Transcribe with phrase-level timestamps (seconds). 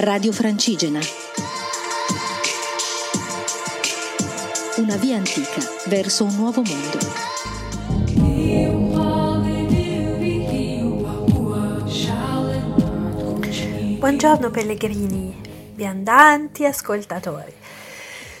[0.00, 1.00] Radio Francigena.
[4.76, 6.98] Una via antica verso un nuovo mondo.
[13.98, 15.34] Buongiorno pellegrini,
[15.74, 17.52] viandanti, ascoltatori.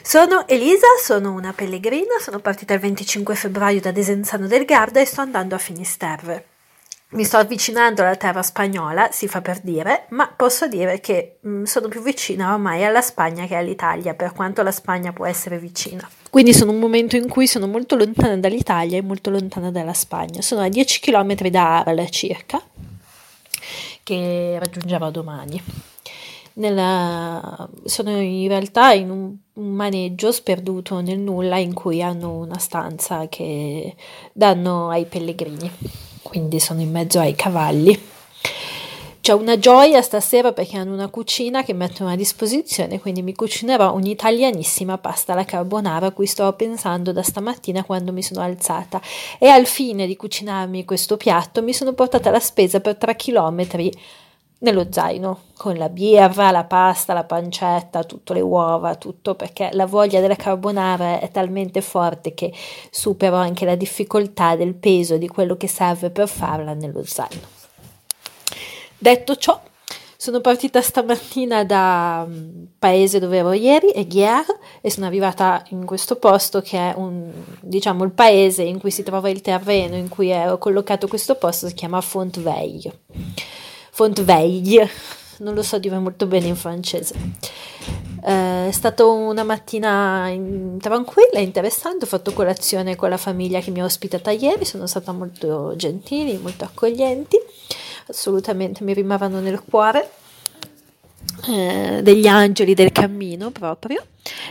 [0.00, 5.04] Sono Elisa, sono una pellegrina, sono partita il 25 febbraio da Desenzano del Garda e
[5.06, 6.57] sto andando a Finisterre.
[7.10, 11.62] Mi sto avvicinando alla terra spagnola, si fa per dire, ma posso dire che mh,
[11.62, 16.06] sono più vicina ormai alla Spagna che all'Italia, per quanto la Spagna può essere vicina.
[16.28, 20.42] Quindi sono un momento in cui sono molto lontana dall'Italia e molto lontana dalla Spagna.
[20.42, 22.62] Sono a 10 km da Arles circa,
[24.02, 25.62] che raggiungerò domani.
[26.54, 32.58] Nella, sono in realtà in un, un, maneggio sperduto nel nulla in cui hanno una
[32.58, 33.94] stanza che
[34.32, 35.70] danno ai pellegrini,
[36.22, 38.16] quindi sono in mezzo ai cavalli.
[39.20, 43.92] C'è una gioia stasera perché hanno una cucina che mettono a disposizione, quindi mi cucinerò
[43.92, 49.02] un'italianissima pasta alla carbonara a cui sto pensando da stamattina quando mi sono alzata
[49.38, 53.92] e al fine di cucinarmi questo piatto mi sono portata la spesa per 3 chilometri
[54.60, 59.86] nello zaino con la birra, la pasta, la pancetta, tutte le uova, tutto perché la
[59.86, 62.52] voglia della carbonara è talmente forte che
[62.90, 67.56] supero anche la difficoltà del peso di quello che serve per farla nello zaino.
[68.98, 69.60] Detto ciò,
[70.20, 74.44] sono partita stamattina da um, paese dove ero ieri, Eghier,
[74.80, 79.04] e sono arrivata in questo posto che è un, diciamo, il paese in cui si
[79.04, 82.92] trova il terreno in cui ero collocato questo posto, si chiama Fontveille.
[83.98, 84.88] Fontveille,
[85.38, 87.16] non lo so dire molto bene in francese.
[88.24, 93.72] Eh, è stata una mattina in, tranquilla, interessante, ho fatto colazione con la famiglia che
[93.72, 97.38] mi ha ospitata ieri, sono stata molto gentili, molto accoglienti.
[98.06, 100.08] Assolutamente mi rimanevano nel cuore,
[101.48, 104.04] eh, degli angeli del cammino proprio.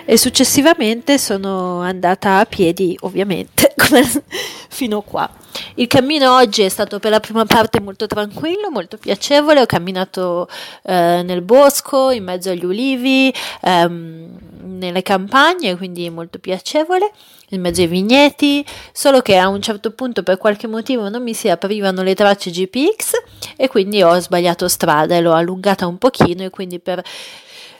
[0.06, 3.76] E successivamente sono andata a piedi, ovviamente,
[4.70, 5.30] fino qua.
[5.76, 9.62] Il cammino oggi è stato per la prima parte molto tranquillo, molto piacevole.
[9.62, 10.48] Ho camminato
[10.84, 14.37] eh, nel bosco, in mezzo agli ulivi, ehm,
[14.78, 17.12] nelle campagne, quindi molto piacevole,
[17.50, 18.66] in mezzo ai vigneti.
[18.92, 22.52] Solo che a un certo punto, per qualche motivo, non mi si aprivano le tracce
[22.52, 23.12] GPX
[23.56, 27.04] e quindi ho sbagliato strada e l'ho allungata un pochino e quindi per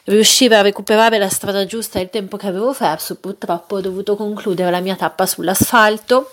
[0.06, 4.16] riuscire a recuperare la strada giusta e il tempo che avevo perso, purtroppo ho dovuto
[4.16, 6.32] concludere la mia tappa sull'asfalto.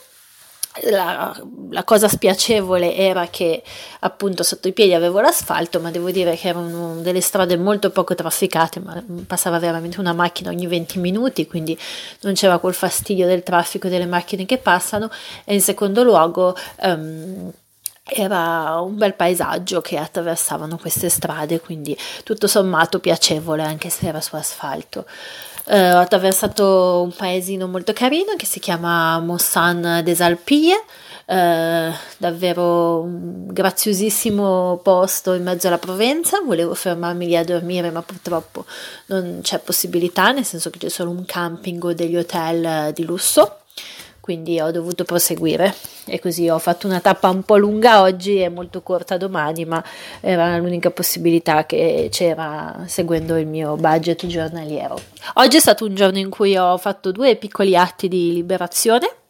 [0.83, 1.41] La,
[1.71, 3.63] la, cosa spiacevole era che
[4.01, 8.17] appunto sotto i piedi avevo l'asfalto, ma devo dire che erano delle strade molto poco
[8.17, 11.79] trafficate, ma passava veramente una macchina ogni 20 minuti, quindi
[12.23, 15.11] non c'era quel fastidio del traffico delle macchine che passano.
[15.45, 17.53] E in secondo luogo, um,
[18.07, 24.21] era un bel paesaggio che attraversavano queste strade, quindi tutto sommato piacevole anche se era
[24.21, 25.07] su asfalto.
[25.67, 30.79] Eh, ho attraversato un paesino molto carino che si chiama Mossan des Alpilles,
[31.27, 36.41] eh, davvero un graziosissimo posto in mezzo alla Provenza.
[36.45, 38.67] Volevo fermarmi lì a dormire, ma purtroppo
[39.07, 43.61] non c'è possibilità, nel senso che c'è solo un camping o degli hotel di lusso
[44.25, 45.75] quindi ho dovuto proseguire
[46.07, 49.85] e così ho fatto una tappa un po' lunga oggi e molto corta domani, ma
[50.23, 54.99] era l'unica possibilità che c'era seguendo il mio budget giornaliero.
[55.35, 59.24] Oggi è stato un giorno in cui ho fatto due piccoli atti di liberazione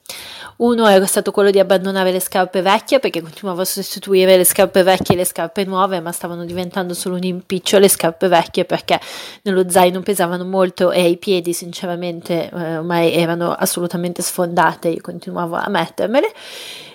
[0.57, 4.83] uno era stato quello di abbandonare le scarpe vecchie perché continuavo a sostituire le scarpe
[4.83, 9.01] vecchie e le scarpe nuove, ma stavano diventando solo un impiccio le scarpe vecchie perché
[9.43, 15.57] nello zaino pesavano molto e ai piedi sinceramente eh, ormai erano assolutamente sfondate, io continuavo
[15.57, 16.33] a mettermele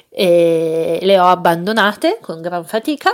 [0.09, 3.11] e le ho abbandonate con gran fatica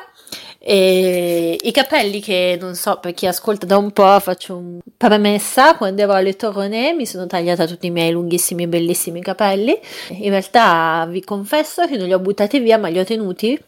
[0.67, 5.77] e I capelli che non so per chi ascolta da un po', faccio un premessa,
[5.77, 9.79] quando ero alle Torone mi sono tagliata tutti i miei lunghissimi e bellissimi capelli.
[10.09, 13.61] In realtà vi confesso che non li ho buttati via, ma li ho tenuti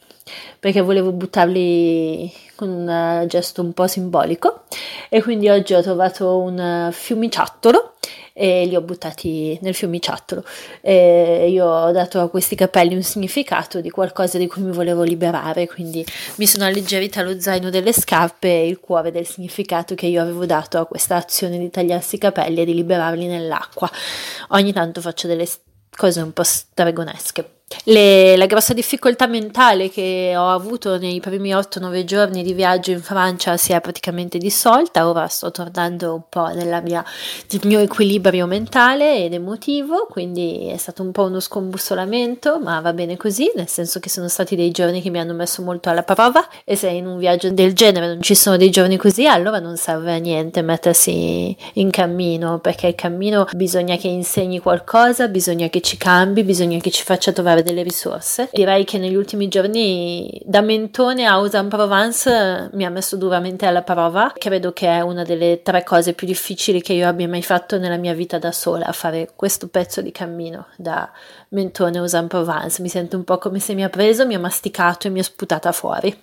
[0.59, 4.63] perché volevo buttarli con un gesto un po' simbolico
[5.09, 7.93] e quindi oggi ho trovato un fiumiciattolo
[8.39, 10.44] e li ho buttati nel fiumiciattolo.
[10.81, 15.01] E io ho dato a questi capelli un significato di qualcosa di cui mi volevo
[15.01, 16.06] liberare quindi
[16.36, 20.45] mi sono alleggerita lo zaino delle scarpe e il cuore del significato che io avevo
[20.45, 23.89] dato a questa azione di tagliarsi i capelli e di liberarli nell'acqua.
[24.50, 25.48] Ogni tanto faccio delle
[25.89, 32.05] cose un po' stregonesche Le, la grossa difficoltà mentale che ho avuto nei primi 8-9
[32.05, 36.81] giorni di viaggio in Francia si è praticamente dissolta, ora sto tornando un po' nel
[37.63, 43.17] mio equilibrio mentale ed emotivo, quindi è stato un po' uno scombussolamento, ma va bene
[43.17, 46.47] così, nel senso che sono stati dei giorni che mi hanno messo molto alla prova.
[46.63, 49.75] E se in un viaggio del genere non ci sono dei giorni così, allora non
[49.75, 55.81] serve a niente mettersi in cammino, perché il cammino bisogna che insegni qualcosa, bisogna che
[55.81, 58.50] ci cambi, bisogna che ci faccia trovare trovare delle risorse.
[58.51, 64.33] Direi che negli ultimi giorni da Mentone a Aix-en-Provence mi ha messo duramente alla prova.
[64.38, 67.98] Credo che è una delle tre cose più difficili che io abbia mai fatto nella
[67.98, 71.09] mia vita da sola, fare questo pezzo di cammino da
[71.50, 72.81] Mentone a Aix-en-Provence.
[72.81, 75.24] Mi sento un po' come se mi ha preso, mi ha masticato e mi ha
[75.24, 76.15] sputata fuori.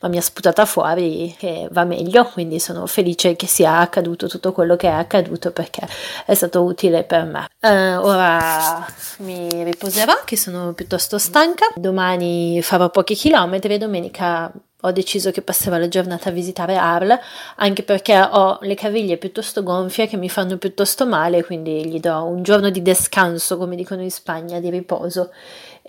[0.00, 4.52] Ma mi ha sputata fuori che va meglio, quindi sono felice che sia accaduto tutto
[4.52, 5.86] quello che è accaduto perché
[6.24, 7.48] è stato utile per me.
[7.60, 8.86] Uh, ora
[9.18, 11.66] mi riposerò, che sono piuttosto stanca.
[11.74, 17.18] Domani farò pochi chilometri e domenica ho deciso che passerò la giornata a visitare Arles,
[17.56, 22.22] anche perché ho le caviglie piuttosto gonfie che mi fanno piuttosto male, quindi gli do
[22.22, 25.32] un giorno di descanso, come dicono in Spagna, di riposo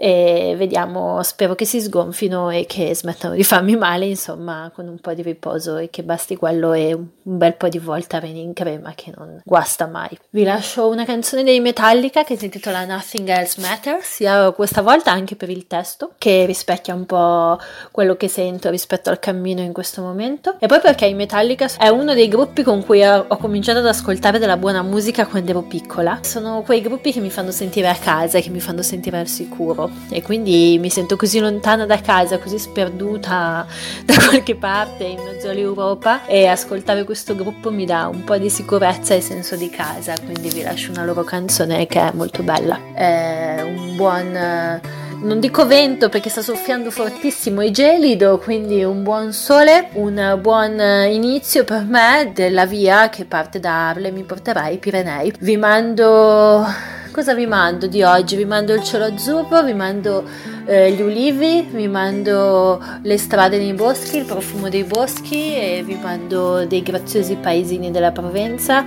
[0.01, 4.97] e vediamo, spero che si sgonfino e che smettano di farmi male, insomma, con un
[4.99, 8.93] po' di riposo e che basti quello e un bel po' di Voltaren in crema
[8.95, 10.17] che non guasta mai.
[10.29, 15.11] Vi lascio una canzone dei Metallica che si intitola Nothing Else Matters, sia questa volta
[15.11, 17.59] anche per il testo, che rispecchia un po'
[17.91, 20.55] quello che sento rispetto al cammino in questo momento.
[20.59, 24.39] E poi perché i Metallica è uno dei gruppi con cui ho cominciato ad ascoltare
[24.39, 26.19] della buona musica quando ero piccola.
[26.21, 29.87] Sono quei gruppi che mi fanno sentire a casa che mi fanno sentire al sicuro
[30.09, 33.65] e quindi mi sento così lontana da casa, così sperduta
[34.05, 38.49] da qualche parte in mezzo all'Europa e ascoltare questo gruppo mi dà un po' di
[38.49, 42.79] sicurezza e senso di casa, quindi vi lascio una loro canzone che è molto bella.
[42.93, 49.33] È un buon non dico vento perché sta soffiando fortissimo e gelido, quindi un buon
[49.33, 54.77] sole, un buon inizio per me della via che parte da Arle mi porterà ai
[54.77, 55.33] Pirenei.
[55.39, 56.65] Vi mando
[57.11, 58.35] cosa vi mando di oggi?
[58.35, 60.23] Vi mando il cielo azzurro, vi mando
[60.65, 65.95] eh, gli ulivi, vi mando le strade nei boschi, il profumo dei boschi e vi
[65.95, 68.83] mando dei graziosi paesini della Provenza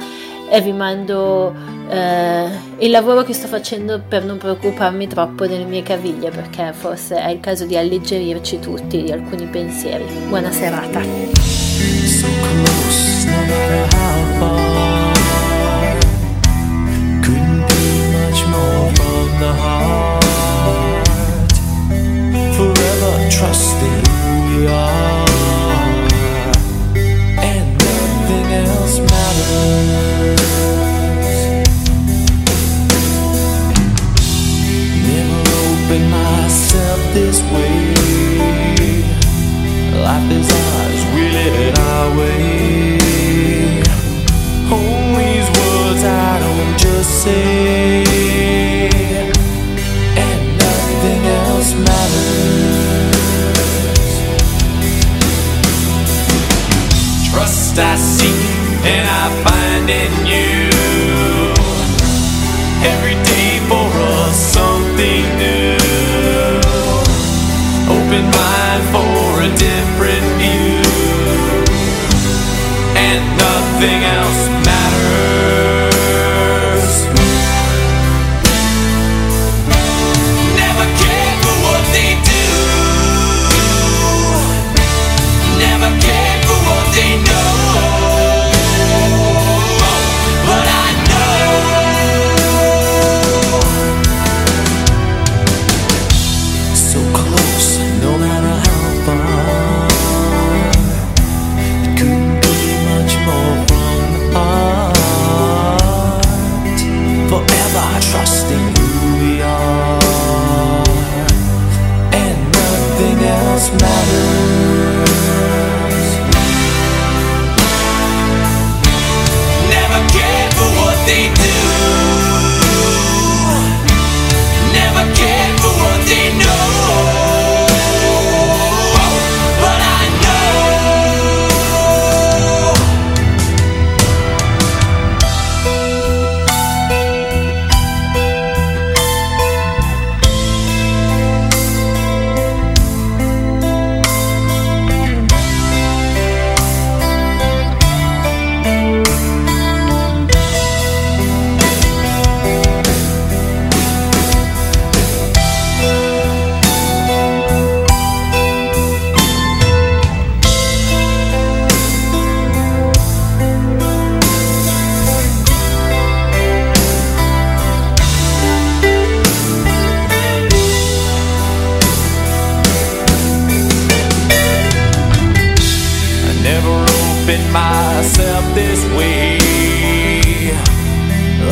[0.51, 1.55] e vi mando
[1.89, 2.49] eh,
[2.79, 7.31] il lavoro che sto facendo per non preoccuparmi troppo delle mie caviglie perché forse è
[7.31, 10.05] il caso di alleggerirci tutti di alcuni pensieri.
[10.29, 11.01] Buona serata.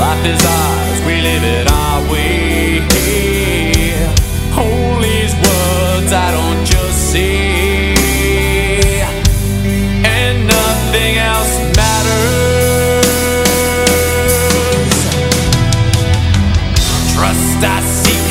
[0.00, 2.80] Life is ours, we live it our way.
[4.56, 7.94] All these words I don't just see,
[10.02, 13.06] and nothing else matters.
[17.12, 18.26] Trust I seek,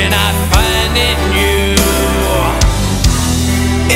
[0.00, 1.76] and I find in you.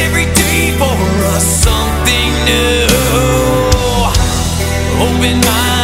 [0.05, 0.97] Every day for
[1.41, 2.85] something new.
[5.01, 5.84] Open mind.